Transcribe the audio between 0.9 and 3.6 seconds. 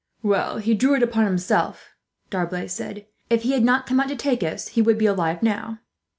it upon himself," D'Arblay said. "If he